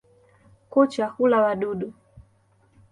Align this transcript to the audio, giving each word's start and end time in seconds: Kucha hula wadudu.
Kucha 0.71 1.05
hula 1.15 1.37
wadudu. 1.45 1.87